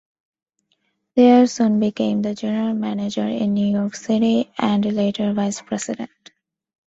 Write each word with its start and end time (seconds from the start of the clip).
Thayer 1.13 1.45
soon 1.45 1.79
became 1.79 2.23
the 2.23 2.33
general 2.33 2.73
manager 2.73 3.27
in 3.27 3.53
New 3.53 3.67
York 3.67 3.93
City 3.95 4.51
and 4.57 4.83
later 4.83 5.31
vice-president. 5.31 6.31